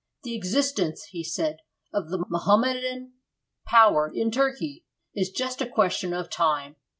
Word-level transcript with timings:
'The 0.23 0.33
existence,' 0.35 1.05
he 1.11 1.23
said, 1.23 1.57
'of 1.93 2.09
the 2.09 2.25
Mohammedan 2.27 3.13
power 3.67 4.11
in 4.11 4.31
Turkey 4.31 4.83
is 5.13 5.29
just 5.29 5.61
a 5.61 5.69
question 5.69 6.11
of 6.11 6.27
time. 6.27 6.75